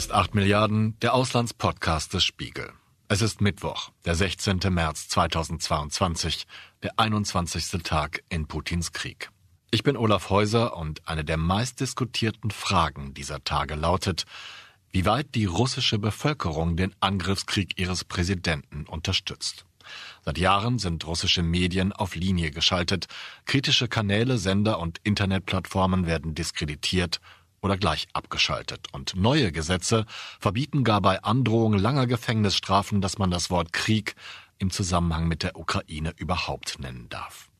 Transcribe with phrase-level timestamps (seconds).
[0.00, 2.72] ist 8 Milliarden, der Auslandspodcast des Spiegel.
[3.08, 4.58] Es ist Mittwoch, der 16.
[4.70, 6.46] März 2022,
[6.82, 7.82] der 21.
[7.82, 9.28] Tag in Putins Krieg.
[9.70, 14.24] Ich bin Olaf Häuser und eine der meistdiskutierten Fragen dieser Tage lautet,
[14.90, 19.66] wie weit die russische Bevölkerung den Angriffskrieg ihres Präsidenten unterstützt.
[20.24, 23.06] Seit Jahren sind russische Medien auf Linie geschaltet,
[23.44, 27.20] kritische Kanäle, Sender und Internetplattformen werden diskreditiert
[27.62, 28.88] oder gleich abgeschaltet.
[28.92, 30.06] Und neue Gesetze
[30.38, 34.14] verbieten gar bei Androhung langer Gefängnisstrafen, dass man das Wort Krieg
[34.58, 37.50] im Zusammenhang mit der Ukraine überhaupt nennen darf.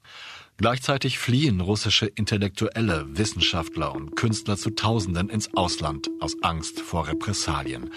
[0.57, 7.91] Gleichzeitig fliehen russische Intellektuelle, Wissenschaftler und Künstler zu Tausenden ins Ausland aus Angst vor Repressalien.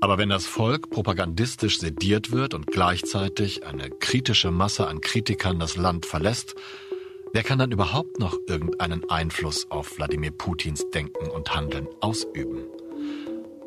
[0.00, 5.76] Aber wenn das Volk propagandistisch sediert wird und gleichzeitig eine kritische Masse an Kritikern das
[5.76, 6.54] Land verlässt,
[7.32, 12.64] wer kann dann überhaupt noch irgendeinen Einfluss auf Wladimir Putins Denken und Handeln ausüben?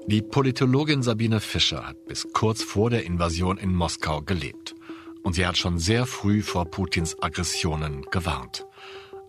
[0.08, 4.76] Die Politologin Sabine Fischer hat bis kurz vor der Invasion in Moskau gelebt.
[5.24, 8.68] Und sie hat schon sehr früh vor Putins Aggressionen gewarnt.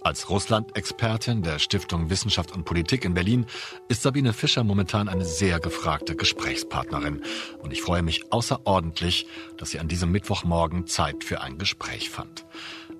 [0.02, 3.46] Als Russland-Expertin der Stiftung Wissenschaft und Politik in Berlin
[3.88, 7.22] ist Sabine Fischer momentan eine sehr gefragte Gesprächspartnerin.
[7.58, 12.44] Und ich freue mich außerordentlich, dass sie an diesem Mittwochmorgen Zeit für ein Gespräch fand.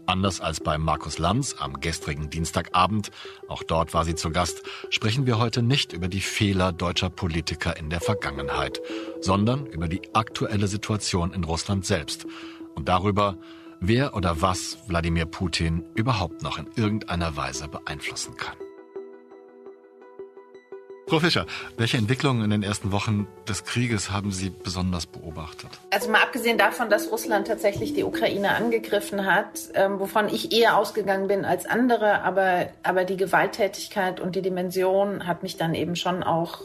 [0.06, 3.10] Anders als bei Markus Lanz am gestrigen Dienstagabend,
[3.48, 7.76] auch dort war sie zu Gast, sprechen wir heute nicht über die Fehler deutscher Politiker
[7.76, 8.80] in der Vergangenheit,
[9.20, 12.26] sondern über die aktuelle Situation in Russland selbst
[12.74, 13.36] und darüber,
[13.80, 18.56] wer oder was Wladimir Putin überhaupt noch in irgendeiner Weise beeinflussen kann.
[21.08, 25.70] Frau Fischer, welche Entwicklungen in den ersten Wochen des Krieges haben Sie besonders beobachtet?
[25.92, 30.76] Also mal abgesehen davon, dass Russland tatsächlich die Ukraine angegriffen hat, ähm, wovon ich eher
[30.76, 35.94] ausgegangen bin als andere, aber, aber die Gewalttätigkeit und die Dimension hat mich dann eben
[35.94, 36.60] schon auch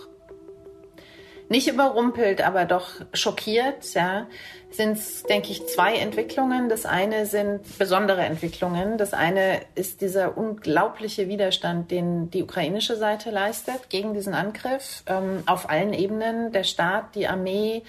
[1.52, 4.26] nicht überrumpelt, aber doch schockiert, ja,
[4.72, 6.70] sind es, denke ich, zwei Entwicklungen.
[6.70, 8.98] Das eine sind besondere Entwicklungen.
[8.98, 15.44] Das eine ist dieser unglaubliche Widerstand, den die ukrainische Seite leistet gegen diesen Angriff ähm,
[15.46, 16.54] auf allen Ebenen.
[16.54, 17.84] Der Staat, die Armee,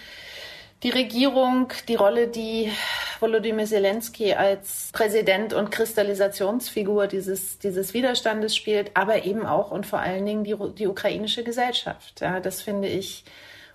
[0.83, 2.73] die Regierung, die Rolle, die
[3.21, 10.01] Volodymyr Zelensky als Präsident und Kristallisationsfigur dieses, dieses Widerstandes spielt, aber eben auch und vor
[10.01, 12.21] allen Dingen die, die ukrainische Gesellschaft.
[12.21, 13.25] Ja, das finde ich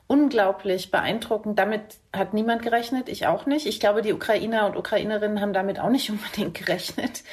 [0.07, 1.59] unglaublich beeindruckend.
[1.59, 3.66] Damit hat niemand gerechnet, ich auch nicht.
[3.66, 7.23] Ich glaube, die Ukrainer und Ukrainerinnen haben damit auch nicht unbedingt gerechnet.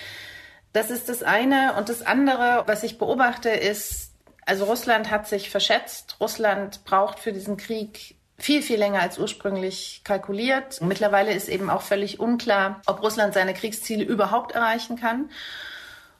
[0.73, 1.75] Das ist das eine.
[1.75, 4.13] Und das andere, was ich beobachte, ist,
[4.45, 6.17] also Russland hat sich verschätzt.
[6.21, 10.81] Russland braucht für diesen Krieg viel, viel länger als ursprünglich kalkuliert.
[10.81, 15.31] Mittlerweile ist eben auch völlig unklar, ob Russland seine Kriegsziele überhaupt erreichen kann.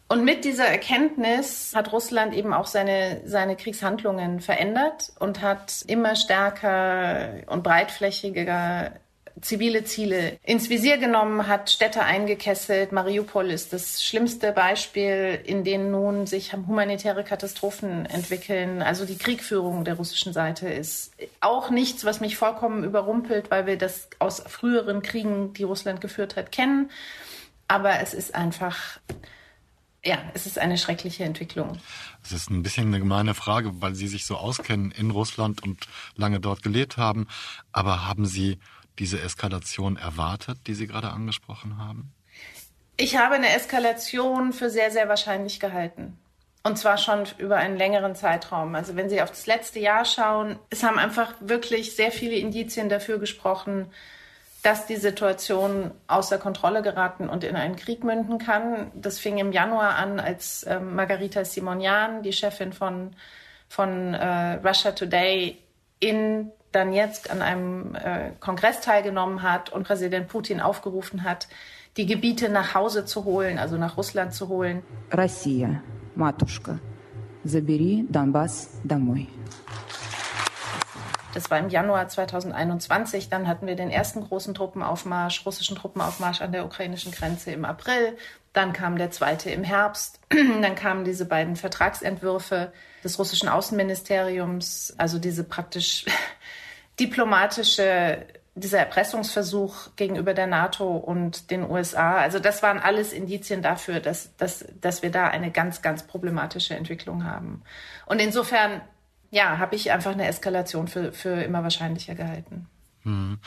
[0.07, 6.15] Und mit dieser Erkenntnis hat Russland eben auch seine, seine Kriegshandlungen verändert und hat immer
[6.15, 8.93] stärker und breitflächiger
[9.41, 12.93] zivile Ziele ins Visier genommen, hat Städte eingekesselt.
[12.93, 18.83] Mariupol ist das schlimmste Beispiel, in dem nun sich humanitäre Katastrophen entwickeln.
[18.83, 23.77] Also die Kriegführung der russischen Seite ist auch nichts, was mich vollkommen überrumpelt, weil wir
[23.77, 26.91] das aus früheren Kriegen, die Russland geführt hat, kennen.
[27.67, 29.01] Aber es ist einfach
[30.05, 31.79] ja, es ist eine schreckliche Entwicklung.
[32.23, 35.87] Es ist ein bisschen eine gemeine Frage, weil Sie sich so auskennen in Russland und
[36.17, 37.27] lange dort gelebt haben.
[37.73, 38.59] Aber haben Sie
[38.99, 42.13] diese Eskalation erwartet, die Sie gerade angesprochen haben?
[42.97, 46.19] Ich habe eine Eskalation für sehr, sehr wahrscheinlich gehalten.
[46.63, 48.75] Und zwar schon über einen längeren Zeitraum.
[48.75, 52.89] Also wenn Sie auf das letzte Jahr schauen, es haben einfach wirklich sehr viele Indizien
[52.89, 53.91] dafür gesprochen,
[54.64, 58.92] dass die Situation außer Kontrolle geraten und in einen Krieg münden kann.
[58.94, 63.12] Das fing im Januar an, als äh, Margarita Simonian, die Chefin von,
[63.70, 65.58] von äh, Russia Today,
[66.00, 71.48] in Donetsk an einem äh, Kongress teilgenommen hat und Präsident Putin aufgerufen hat,
[71.98, 74.84] die Gebiete nach Hause zu holen, also nach Russland zu holen.
[75.12, 75.82] Россия,
[76.16, 76.80] матушка,
[77.44, 79.28] забери Донбасс домой.
[81.35, 83.29] Das war im Januar 2021.
[83.29, 88.17] Dann hatten wir den ersten großen Truppenaufmarsch, russischen Truppenaufmarsch an der ukrainischen Grenze im April.
[88.53, 90.21] Dann kam der zweite im Herbst.
[90.31, 92.73] Dann kamen diese beiden Vertragsentwürfe
[93.03, 96.07] des russischen Außenministeriums, also diese praktisch
[97.01, 98.25] diplomatische
[98.57, 104.37] dieser Erpressungsversuch gegenüber der NATO und den USA, also das waren alles Indizien dafür, dass,
[104.37, 107.63] dass, dass wir da eine ganz, ganz problematische Entwicklung haben.
[108.07, 108.81] Und insofern
[109.35, 112.69] ja, habe ich einfach eine Eskalation für, für immer wahrscheinlicher gehalten.
[113.03, 113.39] Hm.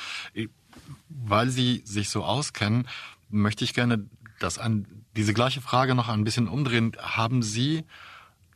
[1.08, 2.88] Weil Sie sich so auskennen,
[3.30, 4.06] möchte ich gerne
[4.40, 4.86] das an
[5.16, 6.92] diese gleiche Frage noch ein bisschen umdrehen.
[7.00, 7.86] Haben Sie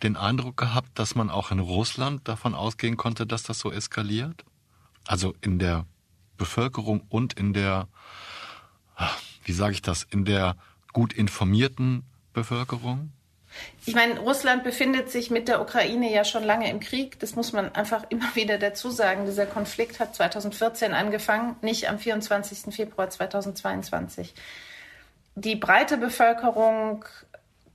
[0.04, 4.44] den Eindruck gehabt, dass man auch in Russland davon ausgehen konnte, dass das so eskaliert?
[5.08, 5.86] Also in der
[6.38, 7.88] Bevölkerung und in der,
[9.46, 10.58] wie sage ich das, in der
[10.92, 12.04] gut informierten
[12.34, 13.14] Bevölkerung?
[13.86, 17.20] Ich meine, Russland befindet sich mit der Ukraine ja schon lange im Krieg.
[17.20, 19.26] Das muss man einfach immer wieder dazu sagen.
[19.26, 22.74] Dieser Konflikt hat 2014 angefangen, nicht am 24.
[22.74, 24.34] Februar 2022.
[25.36, 27.06] Die breite Bevölkerung,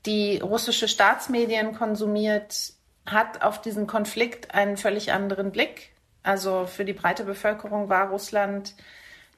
[0.04, 2.72] die russische Staatsmedien konsumiert,
[3.06, 5.92] hat auf diesen Konflikt einen völlig anderen Blick.
[6.22, 8.74] Also für die breite Bevölkerung war Russland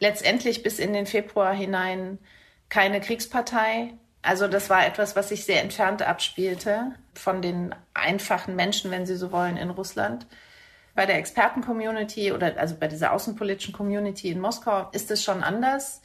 [0.00, 2.19] letztendlich bis in den Februar hinein
[2.69, 8.91] keine Kriegspartei, also das war etwas, was sich sehr entfernt abspielte von den einfachen Menschen,
[8.91, 10.26] wenn Sie so wollen, in Russland.
[10.94, 16.03] Bei der Experten-Community oder also bei dieser außenpolitischen Community in Moskau ist es schon anders.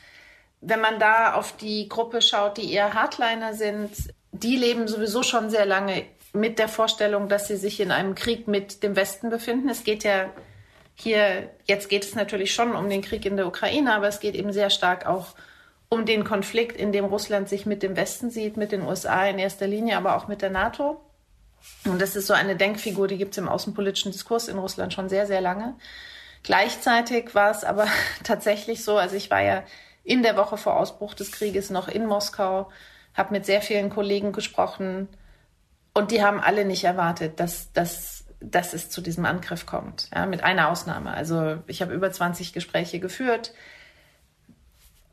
[0.62, 3.92] Wenn man da auf die Gruppe schaut, die eher Hardliner sind,
[4.32, 8.48] die leben sowieso schon sehr lange mit der Vorstellung, dass sie sich in einem Krieg
[8.48, 9.70] mit dem Westen befinden.
[9.70, 10.30] Es geht ja
[10.96, 14.36] hier, jetzt geht es natürlich schon um den Krieg in der Ukraine, aber es geht
[14.36, 15.53] eben sehr stark auch um
[15.94, 19.38] um den Konflikt, in dem Russland sich mit dem Westen sieht, mit den USA in
[19.38, 21.00] erster Linie, aber auch mit der NATO.
[21.86, 25.08] Und das ist so eine Denkfigur, die gibt es im außenpolitischen Diskurs in Russland schon
[25.08, 25.76] sehr, sehr lange.
[26.42, 27.88] Gleichzeitig war es aber
[28.24, 29.64] tatsächlich so, also ich war ja
[30.04, 32.70] in der Woche vor Ausbruch des Krieges noch in Moskau,
[33.14, 35.08] habe mit sehr vielen Kollegen gesprochen
[35.94, 40.10] und die haben alle nicht erwartet, dass, dass, dass es zu diesem Angriff kommt.
[40.14, 41.14] Ja, mit einer Ausnahme.
[41.14, 43.54] Also ich habe über 20 Gespräche geführt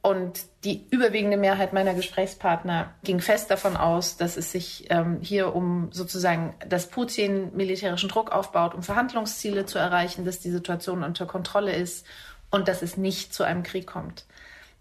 [0.03, 5.55] und die überwiegende Mehrheit meiner Gesprächspartner ging fest davon aus, dass es sich ähm, hier
[5.55, 11.27] um sozusagen, dass Putin militärischen Druck aufbaut, um Verhandlungsziele zu erreichen, dass die Situation unter
[11.27, 12.07] Kontrolle ist
[12.51, 14.25] und dass es nicht zu einem Krieg kommt.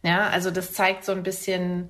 [0.03, 1.89] Ja, also das zeigt so ein bisschen,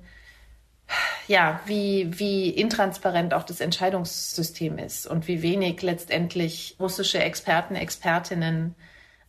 [1.28, 8.74] ja, wie, wie intransparent auch das Entscheidungssystem ist und wie wenig letztendlich russische Experten, Expertinnen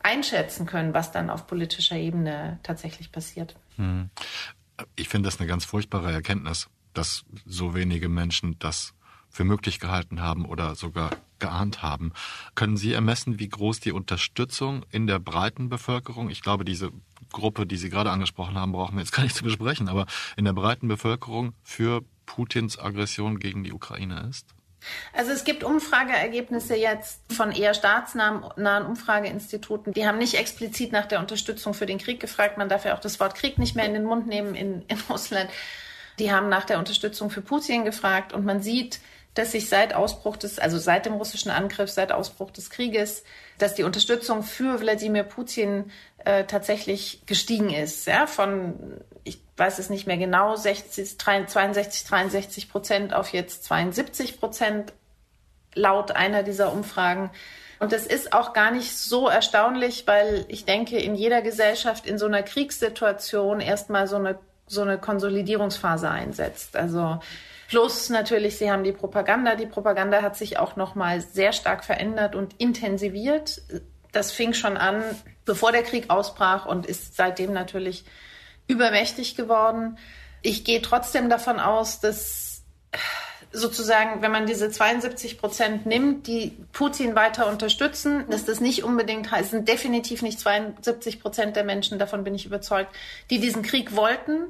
[0.04, 3.56] einschätzen können, was dann auf politischer Ebene tatsächlich passiert.
[3.82, 4.12] Hm.
[4.96, 8.94] Ich finde das eine ganz furchtbare Erkenntnis, dass so wenige Menschen das
[9.30, 12.12] für möglich gehalten haben oder sogar geahnt haben.
[12.54, 16.92] Können Sie ermessen, wie groß die Unterstützung in der breiten Bevölkerung, ich glaube, diese
[17.32, 20.06] Gruppe, die Sie gerade angesprochen haben, brauchen wir jetzt gar nicht zu besprechen, aber
[20.36, 24.54] in der breiten Bevölkerung für Putins Aggression gegen die Ukraine ist?
[25.14, 29.94] Also es gibt Umfrageergebnisse jetzt von eher staatsnahen Umfrageinstituten.
[29.94, 32.58] Die haben nicht explizit nach der Unterstützung für den Krieg gefragt.
[32.58, 34.98] Man darf ja auch das Wort Krieg nicht mehr in den Mund nehmen in, in
[35.10, 35.50] Russland.
[36.20, 39.00] Die haben nach der Unterstützung für Putin gefragt und man sieht,
[39.34, 43.24] dass sich seit Ausbruch des, also seit dem russischen Angriff, seit Ausbruch des Krieges,
[43.58, 45.90] dass die Unterstützung für Wladimir Putin
[46.26, 48.08] äh, tatsächlich gestiegen ist.
[48.08, 54.40] Ja, von, ich weiß es nicht mehr genau, 60, 62, 63 Prozent auf jetzt 72
[54.40, 54.94] Prozent
[55.74, 57.32] laut einer dieser Umfragen.
[57.80, 62.18] Und das ist auch gar nicht so erstaunlich, weil ich denke, in jeder Gesellschaft in
[62.18, 64.38] so einer Kriegssituation erstmal so eine,
[64.68, 66.76] so eine Konsolidierungsphase einsetzt.
[66.76, 67.20] Also
[67.72, 69.56] Plus natürlich, Sie haben die Propaganda.
[69.56, 73.62] Die Propaganda hat sich auch noch mal sehr stark verändert und intensiviert.
[74.12, 75.02] Das fing schon an,
[75.46, 78.04] bevor der Krieg ausbrach und ist seitdem natürlich
[78.72, 79.98] übermächtig geworden.
[80.42, 82.64] Ich gehe trotzdem davon aus, dass
[83.54, 89.30] sozusagen, wenn man diese 72 Prozent nimmt, die Putin weiter unterstützen, dass das nicht unbedingt
[89.30, 92.96] heißt, sind definitiv nicht 72 Prozent der Menschen, davon bin ich überzeugt,
[93.30, 94.48] die diesen Krieg wollten.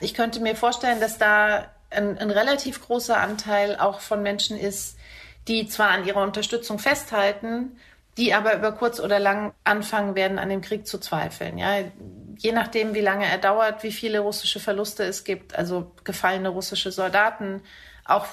[0.00, 4.96] Ich könnte mir vorstellen, dass da ein, ein relativ großer Anteil auch von Menschen ist,
[5.46, 7.78] die zwar an ihrer Unterstützung festhalten,
[8.16, 11.56] die aber über kurz oder lang anfangen werden, an dem Krieg zu zweifeln.
[11.56, 11.76] Ja,
[12.40, 16.90] je nachdem, wie lange er dauert, wie viele russische Verluste es gibt, also gefallene russische
[16.90, 17.62] Soldaten,
[18.06, 18.26] auch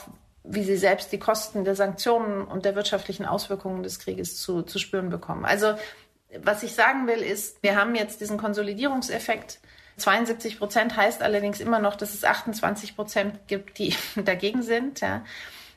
[0.44, 4.80] wie sie selbst die Kosten der Sanktionen und der wirtschaftlichen Auswirkungen des Krieges zu, zu
[4.80, 5.44] spüren bekommen.
[5.44, 5.76] Also
[6.42, 9.60] was ich sagen will, ist, wir haben jetzt diesen Konsolidierungseffekt.
[9.98, 15.02] 72 Prozent heißt allerdings immer noch, dass es 28 Prozent gibt, die dagegen sind.
[15.02, 15.26] Ja.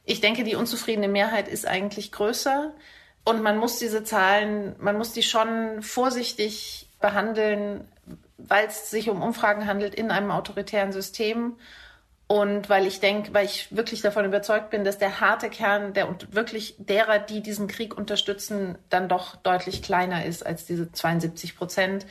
[0.04, 2.72] Ich denke, die unzufriedene Mehrheit ist eigentlich größer.
[3.24, 7.88] Und man muss diese Zahlen, man muss die schon vorsichtig behandeln,
[8.48, 11.56] weil es sich um Umfragen handelt in einem autoritären System.
[12.26, 16.08] Und weil ich denke, weil ich wirklich davon überzeugt bin, dass der harte Kern der
[16.08, 21.56] und wirklich derer, die diesen Krieg unterstützen, dann doch deutlich kleiner ist als diese 72
[21.56, 22.06] Prozent,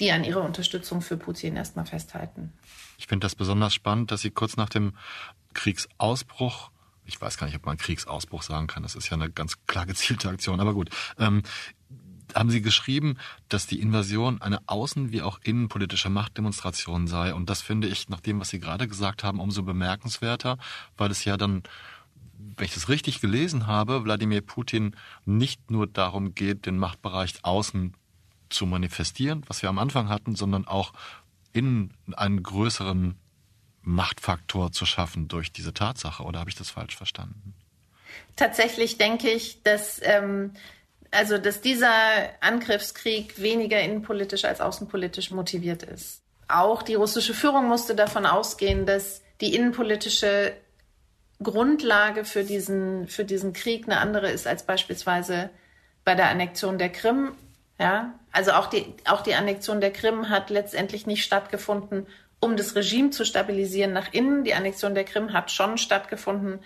[0.00, 2.52] die an ihrer Unterstützung für Putin erstmal festhalten.
[2.98, 4.96] Ich finde das besonders spannend, dass Sie kurz nach dem
[5.54, 6.70] Kriegsausbruch
[7.10, 8.82] ich weiß gar nicht, ob man Kriegsausbruch sagen kann.
[8.82, 10.60] Das ist ja eine ganz klar gezielte Aktion.
[10.60, 10.90] Aber gut.
[11.18, 11.42] Ähm,
[12.34, 13.16] haben Sie geschrieben,
[13.48, 17.34] dass die Invasion eine außen- wie auch innenpolitische Machtdemonstration sei.
[17.34, 20.58] Und das finde ich, nach dem, was Sie gerade gesagt haben, umso bemerkenswerter,
[20.96, 21.62] weil es ja dann
[22.56, 27.94] wenn ich das richtig gelesen habe, Wladimir Putin nicht nur darum geht, den Machtbereich außen
[28.48, 30.92] zu manifestieren, was wir am Anfang hatten, sondern auch
[31.52, 33.16] in einen größeren
[33.82, 36.22] Machtfaktor zu schaffen durch diese Tatsache.
[36.22, 37.54] Oder habe ich das falsch verstanden?
[38.36, 40.52] Tatsächlich denke ich, dass, ähm,
[41.10, 41.90] also, dass dieser
[42.40, 46.22] Angriffskrieg weniger innenpolitisch als außenpolitisch motiviert ist.
[46.48, 50.52] Auch die russische Führung musste davon ausgehen, dass die innenpolitische
[51.42, 55.50] Grundlage für diesen, für diesen Krieg eine andere ist als beispielsweise
[56.04, 57.32] bei der Annexion der Krim.
[57.78, 62.06] Ja, also auch die, auch die Annexion der Krim hat letztendlich nicht stattgefunden,
[62.38, 64.44] um das Regime zu stabilisieren nach innen.
[64.44, 66.60] Die Annexion der Krim hat schon stattgefunden,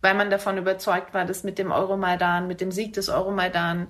[0.00, 3.88] weil man davon überzeugt war, dass mit dem Euromaidan, mit dem Sieg des Euromaidan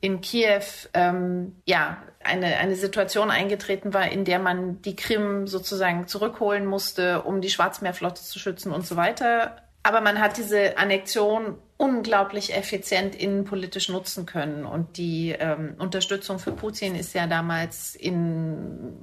[0.00, 0.64] in Kiew
[0.94, 7.22] ähm, ja eine, eine Situation eingetreten war, in der man die Krim sozusagen zurückholen musste,
[7.22, 9.56] um die Schwarzmeerflotte zu schützen und so weiter.
[9.84, 14.64] Aber man hat diese Annexion unglaublich effizient innenpolitisch nutzen können.
[14.64, 18.96] Und die ähm, Unterstützung für Putin ist ja damals in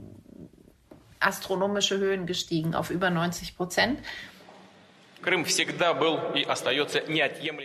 [1.20, 4.00] astronomische Höhen gestiegen, auf über 90 Prozent.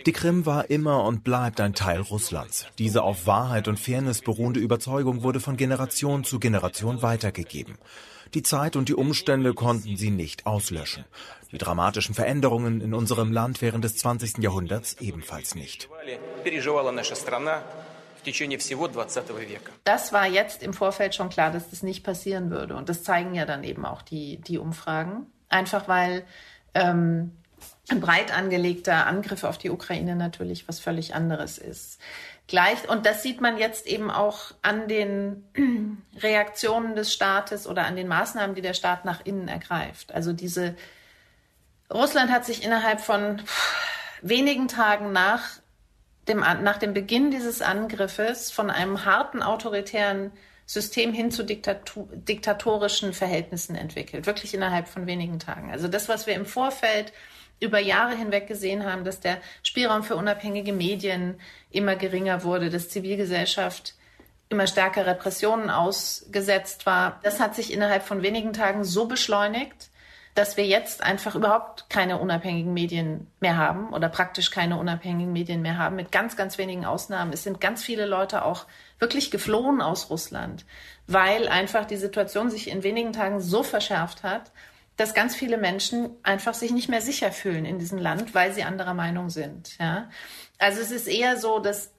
[0.05, 2.67] Die Krim war immer und bleibt ein Teil Russlands.
[2.77, 7.77] Diese auf Wahrheit und Fairness beruhende Überzeugung wurde von Generation zu Generation weitergegeben.
[8.33, 11.05] Die Zeit und die Umstände konnten sie nicht auslöschen.
[11.51, 14.39] Die dramatischen Veränderungen in unserem Land während des 20.
[14.39, 15.87] Jahrhunderts ebenfalls nicht.
[19.85, 22.75] Das war jetzt im Vorfeld schon klar, dass das nicht passieren würde.
[22.75, 25.27] Und das zeigen ja dann eben auch die, die Umfragen.
[25.47, 26.25] Einfach weil
[26.73, 27.31] ähm,
[27.89, 31.99] ein breit angelegter Angriff auf die Ukraine natürlich was völlig anderes ist.
[32.47, 35.43] Gleich, und das sieht man jetzt eben auch an den
[36.17, 40.13] Reaktionen des Staates oder an den Maßnahmen, die der Staat nach innen ergreift.
[40.13, 40.75] Also diese,
[41.91, 43.41] Russland hat sich innerhalb von
[44.21, 45.43] wenigen Tagen nach
[46.27, 50.31] dem, nach dem Beginn dieses Angriffes von einem harten autoritären
[50.67, 54.25] System hin zu diktatorischen Verhältnissen entwickelt.
[54.25, 55.71] Wirklich innerhalb von wenigen Tagen.
[55.71, 57.13] Also das, was wir im Vorfeld
[57.59, 61.39] über Jahre hinweg gesehen haben, dass der Spielraum für unabhängige Medien
[61.71, 63.95] immer geringer wurde, dass Zivilgesellschaft
[64.49, 67.19] immer stärker Repressionen ausgesetzt war.
[67.23, 69.89] Das hat sich innerhalb von wenigen Tagen so beschleunigt,
[70.35, 75.61] dass wir jetzt einfach überhaupt keine unabhängigen Medien mehr haben oder praktisch keine unabhängigen Medien
[75.61, 77.31] mehr haben, mit ganz, ganz wenigen Ausnahmen.
[77.31, 78.65] Es sind ganz viele Leute auch
[78.99, 80.65] wirklich geflohen aus Russland,
[81.07, 84.51] weil einfach die Situation sich in wenigen Tagen so verschärft hat,
[84.97, 88.63] dass ganz viele Menschen einfach sich nicht mehr sicher fühlen in diesem Land, weil sie
[88.63, 89.77] anderer Meinung sind.
[89.77, 90.09] Ja?
[90.57, 91.91] Also es ist eher so, dass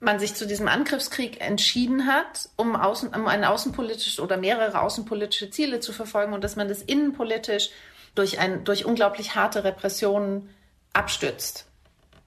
[0.00, 5.50] man sich zu diesem Angriffskrieg entschieden hat, um, außen, um ein außenpolitisches oder mehrere außenpolitische
[5.50, 7.70] Ziele zu verfolgen und dass man das innenpolitisch
[8.14, 10.50] durch, ein, durch unglaublich harte Repressionen
[10.92, 11.66] abstützt.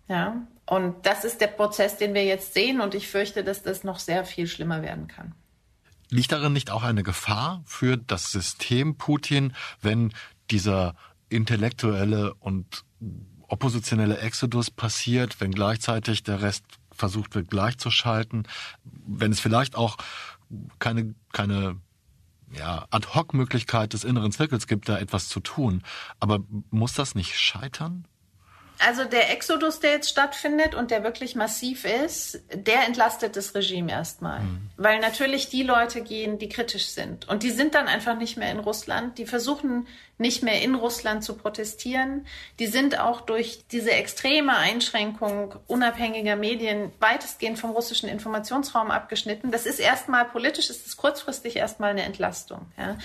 [0.08, 0.48] Ja?
[0.66, 4.00] Und das ist der Prozess, den wir jetzt sehen und ich fürchte, dass das noch
[4.00, 5.34] sehr viel schlimmer werden kann.
[6.10, 10.14] Liegt darin nicht auch eine Gefahr für das System Putin, wenn
[10.50, 10.96] dieser
[11.30, 12.86] intellektuelle und
[13.48, 18.48] oppositionelle Exodus passiert, wenn gleichzeitig der Rest versucht wird gleichzuschalten,
[18.84, 19.98] wenn es vielleicht auch
[20.80, 21.80] keine, keine
[22.52, 25.84] ja, Ad-Hoc-Möglichkeit des inneren Zirkels gibt, da etwas zu tun.
[26.20, 26.40] Aber
[26.72, 28.08] muss das nicht scheitern?
[28.80, 33.92] Also der Exodus, der jetzt stattfindet und der wirklich massiv ist, der entlastet das Regime
[33.92, 34.42] erstmal.
[34.42, 34.70] Mhm.
[34.78, 37.28] Weil natürlich die Leute gehen, die kritisch sind.
[37.28, 39.18] Und die sind dann einfach nicht mehr in Russland.
[39.18, 42.26] Die versuchen nicht mehr in Russland zu protestieren.
[42.60, 49.52] Die sind auch durch diese extreme Einschränkung unabhängiger Medien weitestgehend vom russischen Informationsraum abgeschnitten.
[49.52, 52.66] Das ist erstmal politisch, ist es kurzfristig erstmal eine Entlastung.
[52.78, 52.98] Ja.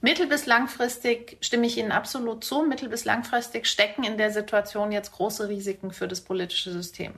[0.00, 2.62] Mittel- bis langfristig stimme ich Ihnen absolut zu.
[2.62, 7.14] Mittel- bis langfristig stecken in der Situation jetzt große Risiken für das politische System.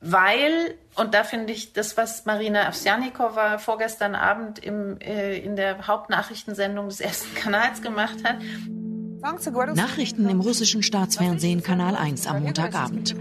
[0.00, 5.86] Weil, und da finde ich das, was Marina Avsjanikova vorgestern Abend im, äh, in der
[5.86, 8.36] Hauptnachrichtensendung des ersten Kanals gemacht hat,
[9.74, 13.16] Nachrichten im russischen Staatsfernsehen Kanal 1 am Montagabend.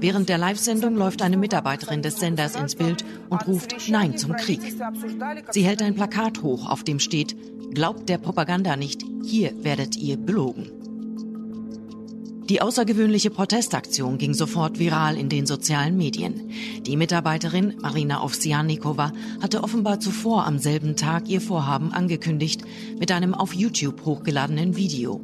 [0.00, 4.60] Während der Live-Sendung läuft eine Mitarbeiterin des Senders ins Bild und ruft Nein zum Krieg.
[5.50, 7.36] Sie hält ein Plakat hoch, auf dem steht
[7.74, 10.77] Glaubt der Propaganda nicht, hier werdet ihr belogen.
[12.48, 16.50] Die außergewöhnliche Protestaktion ging sofort viral in den sozialen Medien.
[16.80, 19.12] Die Mitarbeiterin Marina Ovsianikova
[19.42, 22.62] hatte offenbar zuvor am selben Tag ihr Vorhaben angekündigt
[22.98, 25.20] mit einem auf YouTube hochgeladenen Video.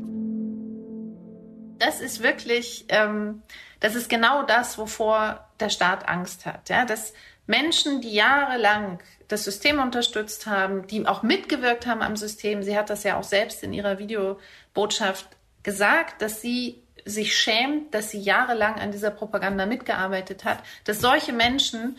[1.79, 3.41] Das ist wirklich, ähm,
[3.81, 6.69] das ist genau das, wovor der Staat Angst hat.
[6.69, 6.85] Ja?
[6.85, 7.15] Dass
[7.47, 12.91] Menschen, die jahrelang das System unterstützt haben, die auch mitgewirkt haben am System, sie hat
[12.91, 15.27] das ja auch selbst in ihrer Videobotschaft
[15.63, 21.33] gesagt, dass sie sich schämt, dass sie jahrelang an dieser Propaganda mitgearbeitet hat, dass solche
[21.33, 21.99] Menschen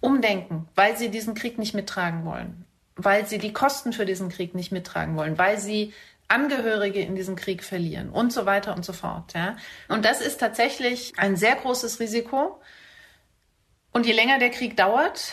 [0.00, 2.64] umdenken, weil sie diesen Krieg nicht mittragen wollen,
[2.96, 5.92] weil sie die Kosten für diesen Krieg nicht mittragen wollen, weil sie
[6.30, 9.34] Angehörige in diesem Krieg verlieren und so weiter und so fort.
[9.34, 9.56] Ja.
[9.88, 12.60] Und das ist tatsächlich ein sehr großes Risiko.
[13.90, 15.32] Und je länger der Krieg dauert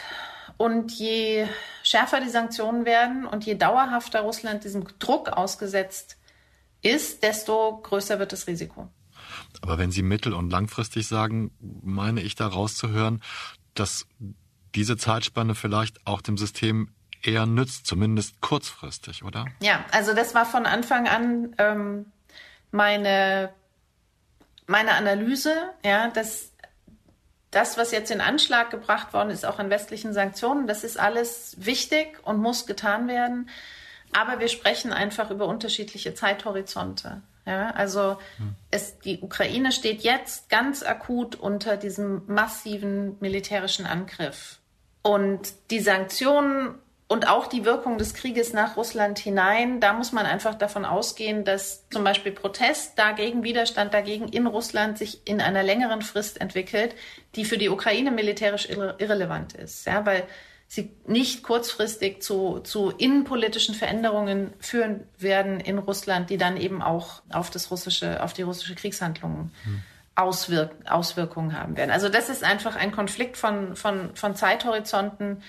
[0.58, 1.46] und je
[1.84, 6.18] schärfer die Sanktionen werden und je dauerhafter Russland diesem Druck ausgesetzt
[6.82, 8.88] ist, desto größer wird das Risiko.
[9.62, 13.22] Aber wenn Sie mittel- und langfristig sagen, meine ich da rauszuhören,
[13.74, 14.08] dass
[14.76, 16.90] diese Zeitspanne vielleicht auch dem System
[17.24, 19.46] eher nützt, zumindest kurzfristig, oder?
[19.62, 22.06] Ja, also das war von Anfang an ähm,
[22.72, 23.52] meine,
[24.68, 26.52] meine Analyse, ja, dass
[27.52, 31.56] das, was jetzt in Anschlag gebracht worden ist, auch an westlichen Sanktionen, das ist alles
[31.58, 33.50] wichtig und muss getan werden.
[34.14, 37.22] Aber wir sprechen einfach über unterschiedliche Zeithorizonte.
[37.48, 38.56] Ja, also hm.
[38.72, 44.60] es, die Ukraine steht jetzt ganz akut unter diesem massiven militärischen Angriff.
[45.02, 46.76] Und die Sanktionen
[47.08, 51.46] und auch die Wirkung des Krieges nach Russland hinein, da muss man einfach davon ausgehen,
[51.46, 56.96] dass zum Beispiel Protest dagegen, Widerstand dagegen in Russland sich in einer längeren Frist entwickelt,
[57.36, 59.88] die für die Ukraine militärisch irre irrelevant ist.
[59.88, 60.24] Ja, weil
[60.68, 67.22] sie nicht kurzfristig zu, zu innenpolitischen Veränderungen führen werden in Russland, die dann eben auch
[67.30, 69.82] auf das russische, auf die russische Kriegshandlungen hm.
[70.16, 71.92] Auswirk Auswirkungen haben werden.
[71.92, 75.42] Also das ist einfach ein Konflikt von, von, von Zeithorizonten,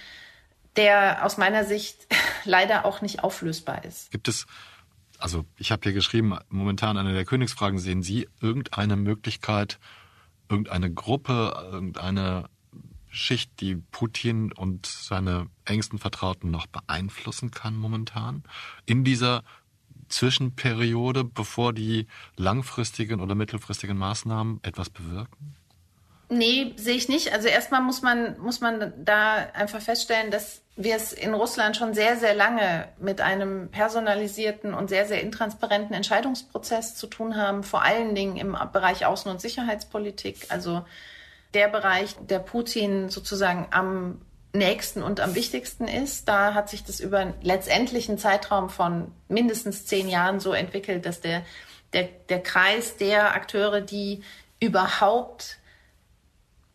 [0.77, 2.07] der aus meiner Sicht
[2.45, 4.13] leider auch nicht auflösbar ist.
[4.13, 4.47] Gibt es,
[5.19, 9.81] also ich habe hier geschrieben, momentan eine der Königsfragen, sehen Sie irgendeine Möglichkeit,
[10.49, 12.49] irgendeine Gruppe, irgendeine
[13.11, 18.43] Schicht, die Putin und seine engsten Vertrauten noch beeinflussen kann momentan
[18.87, 19.43] in dieser
[20.09, 25.55] Zwischenperiode, bevor die langfristigen oder mittelfristigen Maßnahmen etwas bewirken?
[26.31, 27.33] Nee, sehe ich nicht.
[27.33, 31.95] Also erstmal muss man, muss man da einfach feststellen, dass wir es in Russland schon
[31.95, 37.83] sehr, sehr lange mit einem personalisierten und sehr, sehr intransparenten Entscheidungsprozess zu tun haben, vor
[37.83, 40.47] allen Dingen im Bereich Außen- und Sicherheitspolitik.
[40.51, 40.85] Also
[41.55, 44.21] der Bereich, der Putin sozusagen am
[44.53, 46.29] nächsten und am wichtigsten ist.
[46.29, 51.21] Da hat sich das über letztendlich einen Zeitraum von mindestens zehn Jahren so entwickelt, dass
[51.21, 51.43] der,
[51.93, 54.23] der, der Kreis der Akteure, die
[54.61, 55.59] überhaupt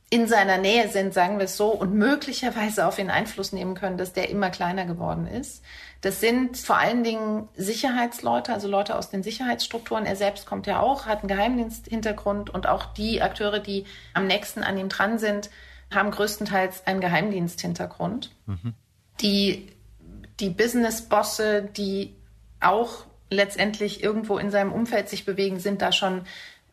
[0.09, 3.97] in seiner Nähe sind, sagen wir es so, und möglicherweise auf ihn Einfluss nehmen können,
[3.97, 5.63] dass der immer kleiner geworden ist.
[6.03, 10.05] Das sind vor allen Dingen Sicherheitsleute, also Leute aus den Sicherheitsstrukturen.
[10.05, 14.63] Er selbst kommt ja auch, hat einen Geheimdiensthintergrund und auch die Akteure, die am nächsten
[14.63, 15.49] an ihm dran sind,
[15.95, 18.35] haben größtenteils einen Geheimdiensthintergrund.
[18.47, 18.73] Mhm.
[19.21, 19.69] Die,
[20.41, 22.13] die Business-Bosse, die
[22.59, 26.23] auch letztendlich irgendwo in seinem Umfeld sich bewegen, sind da schon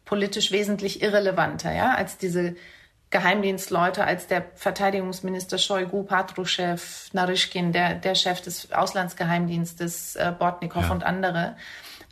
[0.07, 2.57] politisch wesentlich irrelevanter, ja, als diese
[3.11, 6.79] Geheimdienstleute als der Verteidigungsminister Shoigu, Patruschew,
[7.13, 10.93] Naryshkin, der, der Chef des Auslandsgeheimdienstes, äh, Bortnikow ja.
[10.93, 11.57] und andere.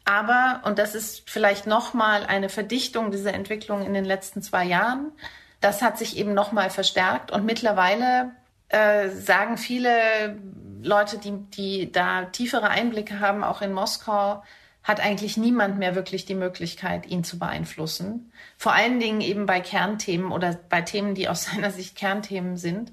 [0.04, 5.12] Aber, und das ist vielleicht nochmal eine Verdichtung dieser Entwicklung in den letzten zwei Jahren,
[5.61, 8.32] das hat sich eben nochmal verstärkt und mittlerweile
[8.68, 10.37] äh, sagen viele
[10.82, 14.42] Leute, die, die da tiefere Einblicke haben, auch in Moskau,
[14.88, 18.33] hat eigentlich niemand mehr wirklich die Möglichkeit, ihn zu beeinflussen.
[18.57, 22.90] Vor allen Dingen eben bei Kernthemen oder bei Themen, die aus seiner Sicht Kernthemen sind.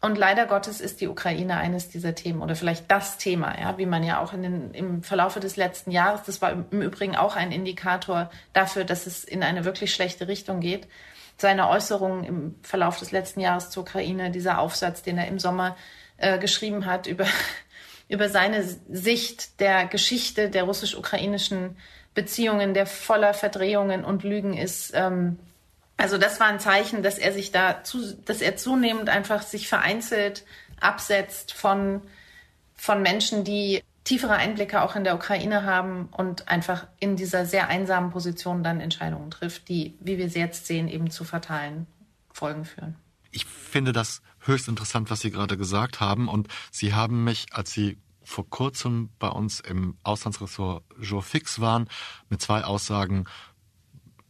[0.00, 3.86] Und leider Gottes ist die Ukraine eines dieser Themen oder vielleicht das Thema, ja, wie
[3.86, 7.36] man ja auch in den, im Verlaufe des letzten Jahres, das war im Übrigen auch
[7.36, 10.88] ein Indikator dafür, dass es in eine wirklich schlechte Richtung geht.
[11.38, 15.76] Seine Äußerungen im Verlauf des letzten Jahres zur Ukraine, dieser Aufsatz, den er im Sommer
[16.16, 17.26] äh, geschrieben hat über
[18.08, 21.76] über seine Sicht der Geschichte der russisch-ukrainischen
[22.14, 24.92] Beziehungen, der voller Verdrehungen und Lügen ist.
[24.94, 25.38] Ähm,
[25.96, 29.68] also das war ein Zeichen, dass er sich da, zu, dass er zunehmend einfach sich
[29.68, 30.44] vereinzelt
[30.80, 32.02] absetzt von,
[32.76, 37.68] von Menschen, die tiefere Einblicke auch in der Ukraine haben und einfach in dieser sehr
[37.68, 41.86] einsamen Position dann Entscheidungen trifft, die, wie wir sie jetzt sehen, eben zu fatalen
[42.32, 42.94] Folgen führen.
[43.32, 46.28] Ich finde das höchst interessant, was Sie gerade gesagt haben.
[46.28, 51.88] Und Sie haben mich, als Sie vor kurzem bei uns im Auslandsressort Jour Fix waren,
[52.28, 53.26] mit zwei Aussagen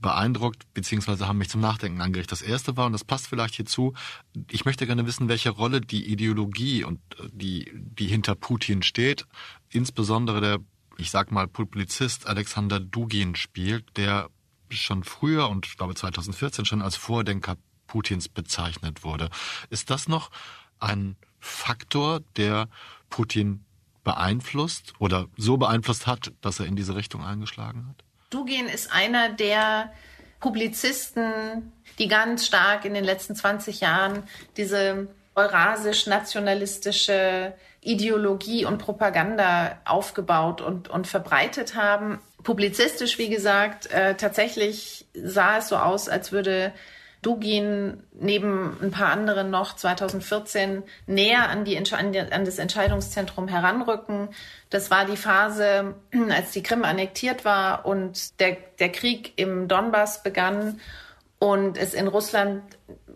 [0.01, 2.31] beeindruckt, beziehungsweise haben mich zum Nachdenken angeregt.
[2.31, 3.95] Das erste war, und das passt vielleicht hierzu,
[4.51, 9.27] ich möchte gerne wissen, welche Rolle die Ideologie und äh, die, die hinter Putin steht,
[9.71, 10.59] insbesondere der,
[10.99, 14.29] ich sag mal, Publizist Alexander Dugin spielt, der
[14.71, 19.31] schon früher und ich glaube 2014 schon als Vordenker Putins bezeichnet wurde.
[19.71, 20.31] Ist das noch
[20.79, 22.69] ein Faktor, der
[23.11, 23.65] Putin
[24.05, 28.05] beeinflusst oder so beeinflusst hat, dass er in diese Richtung eingeschlagen hat?
[28.31, 29.93] Dugin ist einer der
[30.41, 34.23] Publizisten, die ganz stark in den letzten 20 Jahren
[34.57, 42.19] diese eurasisch-nationalistische Ideologie und Propaganda aufgebaut und, und verbreitet haben.
[42.43, 46.73] Publizistisch, wie gesagt, äh, tatsächlich sah es so aus, als würde
[47.27, 54.29] Dugin neben ein paar anderen noch 2014 näher an, die, an das Entscheidungszentrum heranrücken.
[54.71, 55.97] Das war die Phase,
[56.31, 60.81] als die Krim annektiert war und der, der Krieg im Donbass begann
[61.41, 62.63] und es in Russland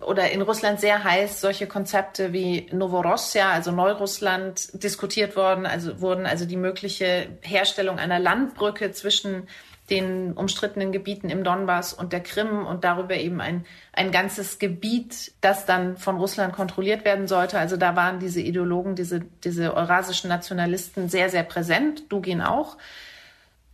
[0.00, 6.26] oder in Russland sehr heiß solche Konzepte wie Novorossiya, also Neurussland, diskutiert worden, also wurden
[6.26, 9.46] also die mögliche Herstellung einer Landbrücke zwischen
[9.90, 15.32] den umstrittenen Gebieten im Donbass und der Krim und darüber eben ein, ein ganzes Gebiet,
[15.40, 17.58] das dann von Russland kontrolliert werden sollte.
[17.58, 22.76] Also da waren diese Ideologen, diese, diese eurasischen Nationalisten sehr, sehr präsent, Dugin auch.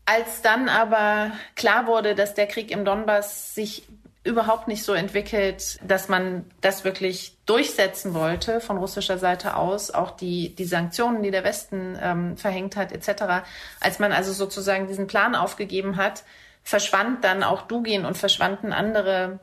[0.06, 3.86] Als dann aber klar wurde, dass der Krieg im Donbass sich
[4.26, 10.10] überhaupt nicht so entwickelt, dass man das wirklich durchsetzen wollte von russischer Seite aus, auch
[10.10, 13.46] die, die Sanktionen, die der Westen ähm, verhängt hat, etc.
[13.80, 16.24] Als man also sozusagen diesen Plan aufgegeben hat,
[16.62, 19.38] verschwand dann auch Dugin und verschwanden andere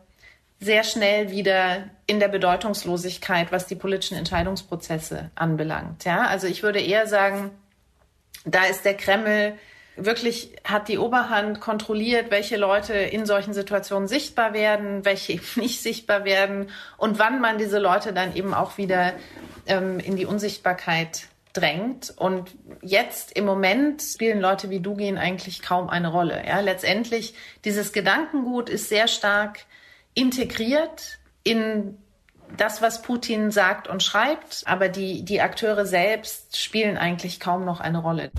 [0.59, 6.05] sehr schnell wieder in der Bedeutungslosigkeit, was die politischen Entscheidungsprozesse anbelangt.
[6.05, 7.51] Ja, also ich würde eher sagen,
[8.45, 9.53] da ist der Kreml
[9.95, 16.25] wirklich hat die Oberhand kontrolliert, welche Leute in solchen Situationen sichtbar werden, welche nicht sichtbar
[16.25, 19.13] werden und wann man diese Leute dann eben auch wieder
[19.67, 22.13] ähm, in die Unsichtbarkeit drängt.
[22.17, 22.51] Und
[22.82, 26.43] jetzt im Moment spielen Leute wie Dugin eigentlich kaum eine Rolle.
[26.47, 29.60] Ja, letztendlich dieses Gedankengut ist sehr stark
[30.15, 31.97] integriert in
[32.58, 37.79] das, was Putin sagt und schreibt, aber die, die Akteure selbst spielen eigentlich kaum noch
[37.79, 38.32] eine Rolle.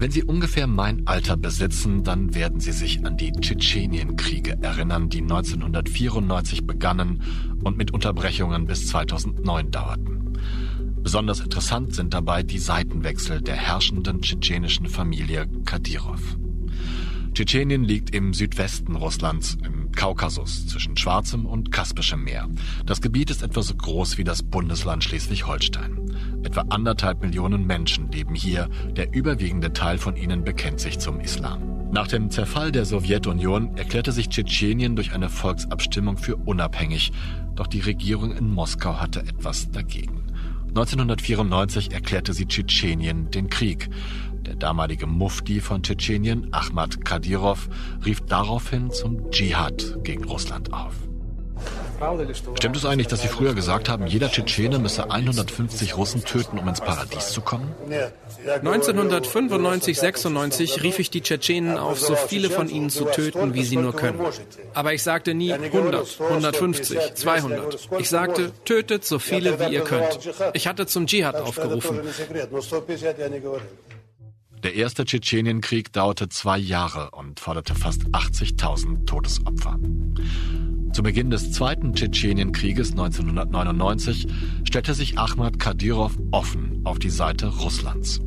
[0.00, 5.20] Wenn Sie ungefähr mein Alter besitzen, dann werden Sie sich an die Tschetschenienkriege erinnern, die
[5.20, 7.22] 1994 begannen
[7.62, 10.38] und mit Unterbrechungen bis 2009 dauerten.
[11.02, 16.38] Besonders interessant sind dabei die Seitenwechsel der herrschenden tschetschenischen Familie Kadyrov.
[17.34, 22.48] Tschetschenien liegt im Südwesten Russlands, im Kaukasus, zwischen Schwarzem und Kaspischem Meer.
[22.86, 26.42] Das Gebiet ist etwa so groß wie das Bundesland Schleswig-Holstein.
[26.42, 31.90] Etwa anderthalb Millionen Menschen leben hier, der überwiegende Teil von ihnen bekennt sich zum Islam.
[31.92, 37.10] Nach dem Zerfall der Sowjetunion erklärte sich Tschetschenien durch eine Volksabstimmung für unabhängig,
[37.56, 40.22] doch die Regierung in Moskau hatte etwas dagegen.
[40.68, 43.90] 1994 erklärte sie Tschetschenien den Krieg.
[44.46, 47.68] Der damalige Mufti von Tschetschenien, Ahmad Kadyrov,
[48.04, 50.94] rief daraufhin zum Dschihad gegen Russland auf.
[52.54, 56.66] Stimmt es eigentlich, dass Sie früher gesagt haben, jeder Tschetschene müsse 150 Russen töten, um
[56.66, 57.74] ins Paradies zu kommen?
[58.46, 63.76] 1995, 96 rief ich die Tschetschenen auf, so viele von ihnen zu töten, wie sie
[63.76, 64.18] nur können.
[64.72, 67.88] Aber ich sagte nie 100, 150, 200.
[67.98, 70.18] Ich sagte, tötet so viele, wie ihr könnt.
[70.54, 72.00] Ich hatte zum Dschihad aufgerufen.
[74.62, 79.78] Der erste Tschetschenienkrieg dauerte zwei Jahre und forderte fast 80.000 Todesopfer.
[80.92, 84.26] Zu Beginn des zweiten Tschetschenienkrieges 1999
[84.64, 88.20] stellte sich Ahmad Kadyrov offen auf die Seite Russlands.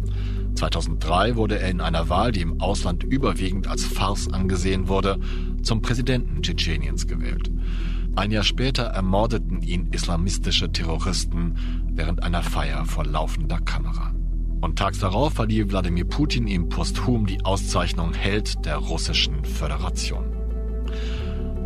[0.55, 5.19] 2003 wurde er in einer Wahl, die im Ausland überwiegend als Farce angesehen wurde,
[5.61, 7.51] zum Präsidenten Tschetscheniens gewählt.
[8.15, 14.13] Ein Jahr später ermordeten ihn islamistische Terroristen während einer Feier vor laufender Kamera.
[14.63, 20.23] Und tags darauf verlieh Wladimir Putin ihm posthum die Auszeichnung Held der Russischen Föderation.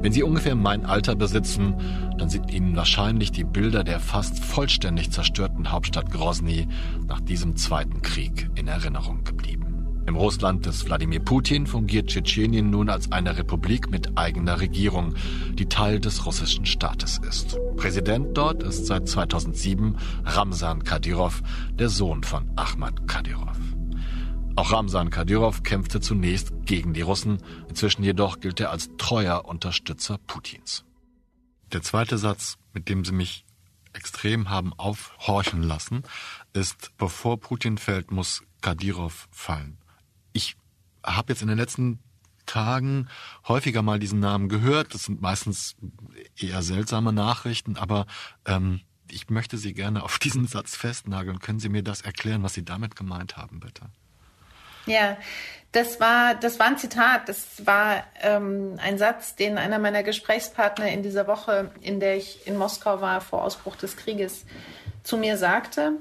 [0.01, 1.75] Wenn Sie ungefähr mein Alter besitzen,
[2.17, 6.67] dann sind Ihnen wahrscheinlich die Bilder der fast vollständig zerstörten Hauptstadt Grozny
[7.05, 9.19] nach diesem Zweiten Krieg in Erinnerung.
[10.07, 15.15] Im Russland des Wladimir Putin fungiert Tschetschenien nun als eine Republik mit eigener Regierung,
[15.51, 17.57] die Teil des russischen Staates ist.
[17.75, 21.43] Präsident dort ist seit 2007 Ramsan Kadyrov,
[21.73, 23.57] der Sohn von Ahmad Kadyrov.
[24.55, 30.19] Auch Ramsan Kadyrov kämpfte zunächst gegen die Russen, inzwischen jedoch gilt er als treuer Unterstützer
[30.25, 30.85] Putins.
[31.73, 33.43] Der zweite Satz, mit dem Sie mich
[33.91, 36.03] extrem haben aufhorchen lassen,
[36.53, 39.77] ist, bevor Putin fällt, muss Kadyrov fallen
[41.15, 41.99] habe jetzt in den letzten
[42.45, 43.09] Tagen
[43.47, 44.93] häufiger mal diesen Namen gehört.
[44.93, 45.75] Das sind meistens
[46.37, 48.05] eher seltsame Nachrichten, aber
[48.45, 51.39] ähm, ich möchte Sie gerne auf diesen Satz festnageln.
[51.39, 53.83] Können Sie mir das erklären, was Sie damit gemeint haben, bitte?
[54.85, 55.17] Ja,
[55.73, 57.27] das war, das war ein Zitat.
[57.27, 62.47] Das war ähm, ein Satz, den einer meiner Gesprächspartner in dieser Woche, in der ich
[62.47, 64.45] in Moskau war vor Ausbruch des Krieges,
[65.03, 65.93] zu mir sagte.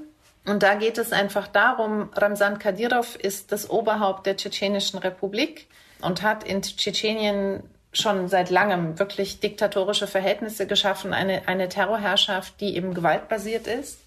[0.47, 5.67] Und da geht es einfach darum, Ramsan Kadyrov ist das Oberhaupt der Tschetschenischen Republik.
[6.01, 12.75] und hat in Tschetschenien schon seit langem wirklich diktatorische Verhältnisse geschaffen, eine, eine Terrorherrschaft, die
[12.75, 13.99] eben gewaltbasiert ist.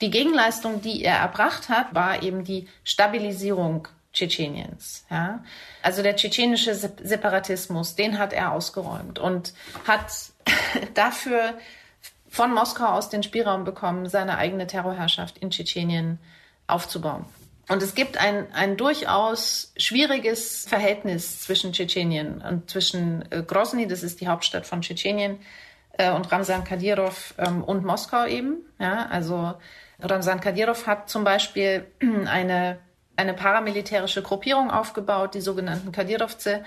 [0.00, 5.04] Die Gegenleistung, die er erbracht hat, war eben die Stabilisierung Tschetscheniens.
[5.10, 5.44] Ja?
[5.82, 9.52] Also der tschetschenische Separatismus, den hat er ausgeräumt und
[9.86, 10.10] hat
[10.94, 11.54] dafür
[12.28, 16.18] von Moskau aus den Spielraum bekommen, seine eigene Terrorherrschaft in Tschetschenien
[16.66, 17.24] aufzubauen.
[17.68, 24.02] Und es gibt ein, ein durchaus schwieriges Verhältnis zwischen Tschetschenien und zwischen äh, Grozny, das
[24.02, 25.38] ist die Hauptstadt von Tschetschenien,
[25.98, 28.58] äh, und Ramsan Kadyrov ähm, und Moskau eben.
[28.78, 29.54] Ja, also
[30.00, 31.86] Ramsan Kadyrov hat zum Beispiel
[32.26, 32.78] eine,
[33.16, 36.64] eine paramilitärische Gruppierung aufgebaut, die sogenannten Kadyrovze,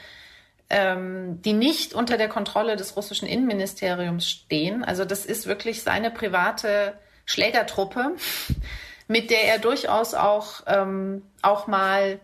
[0.70, 4.84] ähm, die nicht unter der Kontrolle des russischen Innenministeriums stehen.
[4.84, 6.94] Also das ist wirklich seine private
[7.26, 8.16] Schlägertruppe
[9.10, 12.20] mit der er durchaus auch, ähm, auch mal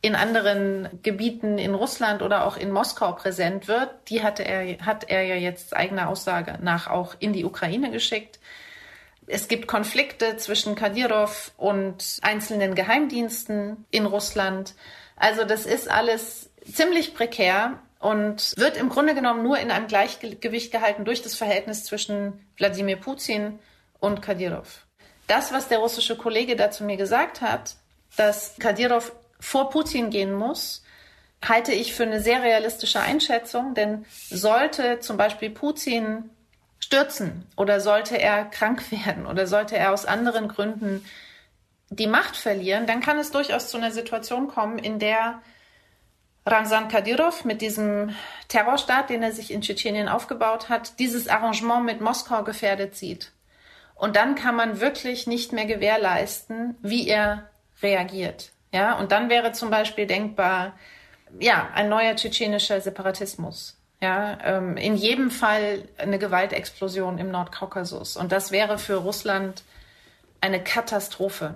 [0.00, 5.10] in anderen Gebieten in Russland oder auch in Moskau präsent wird, die hatte er, hat
[5.10, 8.40] er ja jetzt eigener Aussage nach auch in die Ukraine geschickt.
[9.26, 14.74] Es gibt Konflikte zwischen Kadyrov und einzelnen Geheimdiensten in Russland.
[15.16, 20.72] Also das ist alles ziemlich prekär und wird im Grunde genommen nur in einem Gleichgewicht
[20.72, 23.58] gehalten durch das Verhältnis zwischen Wladimir Putin
[23.98, 24.86] und Kadyrov.
[25.26, 27.76] Das, was der russische Kollege da zu mir gesagt hat,
[28.16, 30.82] dass Kadyrov vor Putin gehen muss,
[31.46, 36.30] halte ich für eine sehr realistische Einschätzung, denn sollte zum Beispiel Putin
[36.80, 41.04] stürzen oder sollte er krank werden oder sollte er aus anderen Gründen
[41.90, 45.42] die Macht verlieren, dann kann es durchaus zu einer Situation kommen, in der
[46.50, 48.14] Ramzan Kadyrov mit diesem
[48.48, 53.32] Terrorstaat, den er sich in Tschetschenien aufgebaut hat, dieses Arrangement mit Moskau gefährdet sieht.
[53.94, 57.50] Und dann kann man wirklich nicht mehr gewährleisten, wie er
[57.82, 58.50] reagiert.
[58.72, 60.74] Ja, und dann wäre zum Beispiel denkbar,
[61.38, 63.76] ja, ein neuer tschetschenischer Separatismus.
[64.00, 68.16] Ja, ähm, in jedem Fall eine Gewaltexplosion im Nordkaukasus.
[68.16, 69.62] Und das wäre für Russland
[70.40, 71.54] eine Katastrophe.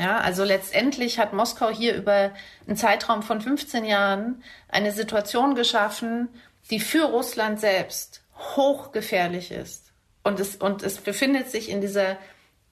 [0.00, 2.30] Ja, also letztendlich hat Moskau hier über
[2.66, 6.30] einen Zeitraum von 15 Jahren eine Situation geschaffen,
[6.70, 8.22] die für Russland selbst
[8.56, 9.92] hochgefährlich ist.
[10.22, 12.16] Und es, und es befindet sich in dieser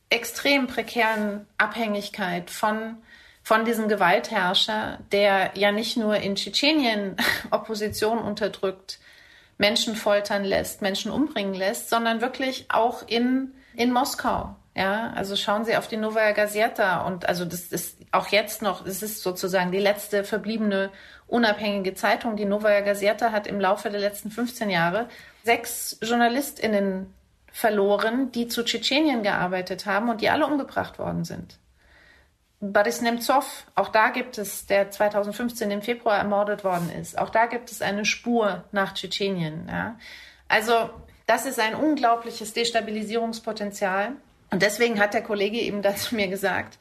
[0.09, 2.97] extrem prekären Abhängigkeit von,
[3.43, 7.17] von diesem Gewaltherrscher, der ja nicht nur in Tschetschenien
[7.51, 9.01] Opposition unterdrückt,
[9.59, 14.57] Menschen foltern lässt, Menschen umbringen lässt, sondern wirklich auch in, in Moskau.
[14.79, 18.87] Ja, also schauen Sie auf die Novaya Gazeta und also das ist auch jetzt noch,
[18.87, 20.91] es ist sozusagen die letzte verbliebene
[21.27, 22.37] unabhängige Zeitung.
[22.37, 25.09] Die Novaya Gazeta hat im Laufe der letzten 15 Jahre
[25.43, 27.13] sechs JournalistInnen
[27.51, 31.59] verloren, die zu Tschetschenien gearbeitet haben und die alle umgebracht worden sind.
[32.61, 37.47] Boris Nemtsov, auch da gibt es, der 2015 im Februar ermordet worden ist, auch da
[37.47, 39.67] gibt es eine Spur nach Tschetschenien.
[39.69, 39.99] Ja.
[40.47, 40.91] Also
[41.27, 44.13] das ist ein unglaubliches Destabilisierungspotenzial.
[44.51, 46.79] Und deswegen hat der Kollege eben dazu mir gesagt,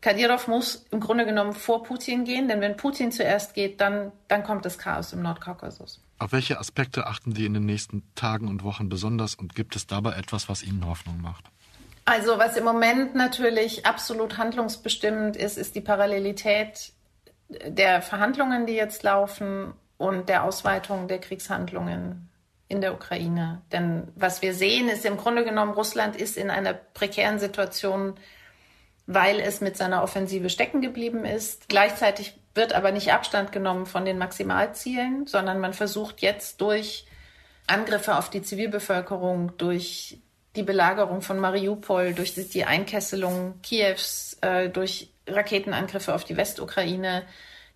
[0.00, 4.44] Kadyrov muss im Grunde genommen vor Putin gehen, denn wenn Putin zuerst geht, dann, dann
[4.44, 6.02] kommt das Chaos im Nordkaukasus.
[6.18, 9.86] Auf welche Aspekte achten Sie in den nächsten Tagen und Wochen besonders und gibt es
[9.86, 11.44] dabei etwas, was Ihnen Hoffnung macht?
[12.04, 16.92] Also was im Moment natürlich absolut handlungsbestimmend ist, ist die Parallelität
[17.48, 22.28] der Verhandlungen, die jetzt laufen und der Ausweitung der Kriegshandlungen
[22.74, 23.62] in der Ukraine.
[23.72, 28.14] Denn was wir sehen, ist im Grunde genommen, Russland ist in einer prekären Situation,
[29.06, 31.68] weil es mit seiner Offensive stecken geblieben ist.
[31.68, 37.06] Gleichzeitig wird aber nicht Abstand genommen von den Maximalzielen, sondern man versucht jetzt durch
[37.66, 40.18] Angriffe auf die Zivilbevölkerung, durch
[40.56, 47.24] die Belagerung von Mariupol, durch die Einkesselung Kiews, äh, durch Raketenangriffe auf die Westukraine,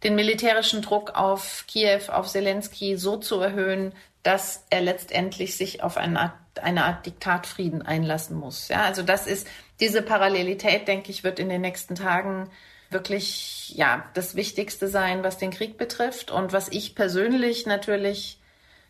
[0.04, 5.96] den militärischen Druck auf Kiew, auf Zelensky so zu erhöhen, dass er letztendlich sich auf
[5.96, 8.68] eine Art, eine Art Diktatfrieden einlassen muss.
[8.68, 9.46] Ja, also das ist
[9.80, 12.50] diese Parallelität, denke ich, wird in den nächsten Tagen
[12.90, 18.38] wirklich ja das Wichtigste sein, was den Krieg betrifft und was ich persönlich natürlich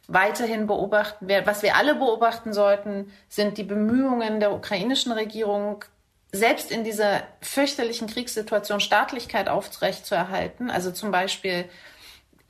[0.06, 1.46] weiterhin beobachten werde.
[1.46, 5.84] Was wir alle beobachten sollten, sind die Bemühungen der ukrainischen Regierung,
[6.32, 10.70] selbst in dieser fürchterlichen Kriegssituation Staatlichkeit aufrechtzuerhalten.
[10.70, 11.68] Also zum Beispiel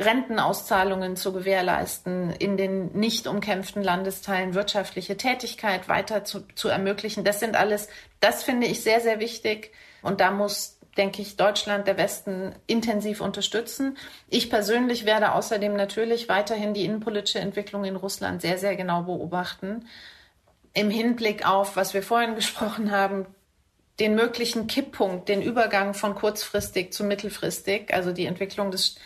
[0.01, 7.25] Rentenauszahlungen zu gewährleisten, in den nicht umkämpften Landesteilen wirtschaftliche Tätigkeit weiter zu, zu ermöglichen.
[7.25, 7.89] Das sind alles,
[8.21, 9.73] das finde ich sehr, sehr wichtig.
[10.03, 13.97] Und da muss denke ich, Deutschland, der Westen intensiv unterstützen.
[14.29, 19.87] Ich persönlich werde außerdem natürlich weiterhin die innenpolitische Entwicklung in Russland sehr, sehr genau beobachten.
[20.75, 23.27] Im Hinblick auf, was wir vorhin gesprochen haben,
[24.01, 28.97] den möglichen Kipppunkt, den Übergang von kurzfristig zu mittelfristig, also die Entwicklung des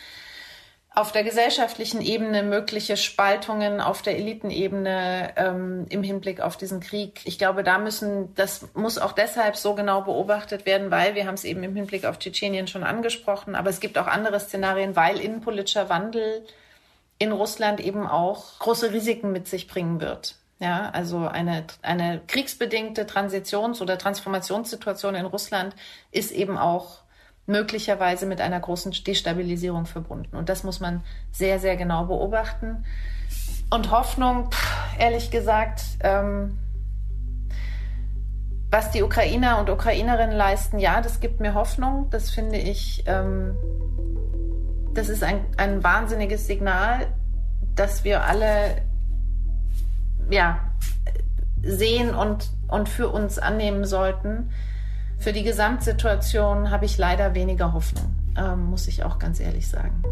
[0.95, 7.23] auf der gesellschaftlichen Ebene mögliche Spaltungen auf der Elitenebene ähm, im Hinblick auf diesen Krieg.
[7.25, 11.35] Ich glaube, da müssen, das muss auch deshalb so genau beobachtet werden, weil wir haben
[11.35, 15.19] es eben im Hinblick auf Tschetschenien schon angesprochen, aber es gibt auch andere Szenarien, weil
[15.19, 16.45] innenpolitischer Wandel
[17.19, 20.35] in Russland eben auch große Risiken mit sich bringen wird.
[20.59, 25.75] Ja, also eine, eine kriegsbedingte Transitions- oder Transformationssituation in Russland
[26.13, 27.02] ist eben auch
[27.47, 30.37] möglicherweise mit einer großen Destabilisierung verbunden.
[30.37, 32.85] Und das muss man sehr, sehr genau beobachten.
[33.71, 34.51] Und Hoffnung,
[34.99, 36.59] ehrlich gesagt, ähm,
[38.71, 42.09] was die Ukrainer und Ukrainerinnen leisten, ja, das gibt mir Hoffnung.
[42.11, 43.55] Das finde ich, ähm,
[44.95, 47.07] das ist ein, ein wahnsinniges Signal,
[47.75, 48.83] dass wir alle
[50.31, 50.61] ja,
[51.63, 54.51] sehen und, und für uns annehmen sollten.
[55.23, 60.03] Für die Gesamtsituation habe ich leider weniger Hoffnung, ähm, muss ich auch ganz ehrlich sagen.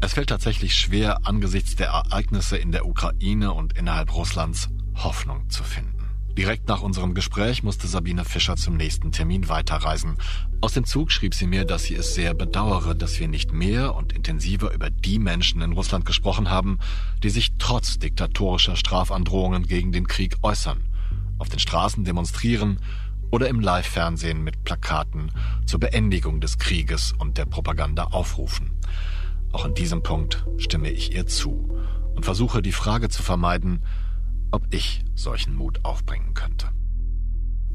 [0.00, 5.62] Es fällt tatsächlich schwer, angesichts der Ereignisse in der Ukraine und innerhalb Russlands Hoffnung zu
[5.62, 5.97] finden.
[6.38, 10.18] Direkt nach unserem Gespräch musste Sabine Fischer zum nächsten Termin weiterreisen.
[10.60, 13.96] Aus dem Zug schrieb sie mir, dass sie es sehr bedauere, dass wir nicht mehr
[13.96, 16.78] und intensiver über die Menschen in Russland gesprochen haben,
[17.24, 20.78] die sich trotz diktatorischer Strafandrohungen gegen den Krieg äußern,
[21.38, 22.78] auf den Straßen demonstrieren
[23.32, 25.32] oder im Live-Fernsehen mit Plakaten
[25.66, 28.78] zur Beendigung des Krieges und der Propaganda aufrufen.
[29.50, 31.76] Auch in diesem Punkt stimme ich ihr zu
[32.14, 33.82] und versuche die Frage zu vermeiden,
[34.50, 36.68] ob ich solchen Mut aufbringen könnte.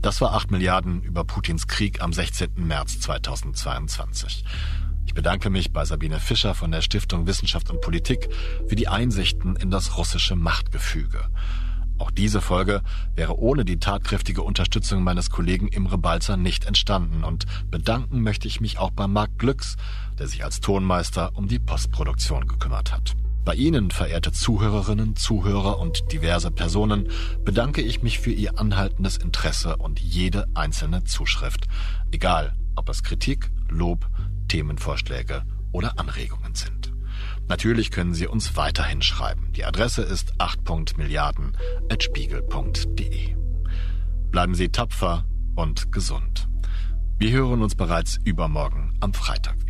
[0.02, 2.50] Das war 8 Milliarden über Putins Krieg am 16.
[2.58, 4.44] März 2022.
[5.06, 8.30] Ich bedanke mich bei Sabine Fischer von der Stiftung Wissenschaft und Politik
[8.68, 11.30] für die Einsichten in das russische Machtgefüge.
[12.00, 12.82] Auch diese Folge
[13.16, 18.60] wäre ohne die tatkräftige Unterstützung meines Kollegen Imre Balzer nicht entstanden und bedanken möchte ich
[18.60, 19.78] mich auch bei Marc Glücks,
[20.20, 23.16] der sich als Tonmeister um die Postproduktion gekümmert hat.
[23.46, 27.10] Bei Ihnen, verehrte Zuhörerinnen, Zuhörer und diverse Personen,
[27.44, 31.68] bedanke ich mich für Ihr anhaltendes Interesse und jede einzelne Zuschrift,
[32.12, 34.10] egal ob es Kritik, Lob,
[34.48, 36.94] Themenvorschläge oder Anregungen sind.
[37.50, 39.52] Natürlich können Sie uns weiterhin schreiben.
[39.52, 43.36] Die Adresse ist 8.milliarden.spiegel.de.
[44.32, 45.26] Bleiben Sie tapfer
[45.56, 46.48] und gesund.
[47.18, 49.62] Wir hören uns bereits übermorgen am Freitag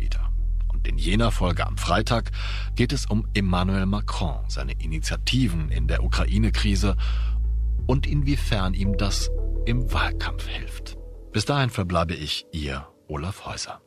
[0.86, 2.30] In jener Folge am Freitag
[2.74, 6.96] geht es um Emmanuel Macron, seine Initiativen in der Ukraine-Krise
[7.86, 9.30] und inwiefern ihm das
[9.66, 10.96] im Wahlkampf hilft.
[11.32, 13.83] Bis dahin verbleibe ich Ihr Olaf Häuser.